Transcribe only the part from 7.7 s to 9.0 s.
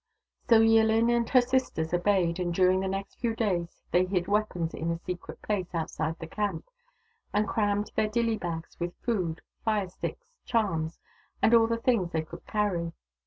their dilly bags with